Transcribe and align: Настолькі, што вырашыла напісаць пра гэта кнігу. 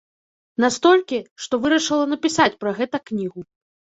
Настолькі, 0.63 1.19
што 1.45 1.59
вырашыла 1.65 2.05
напісаць 2.13 2.47
пра 2.65 2.73
гэта 2.81 2.97
кнігу. 3.11 3.45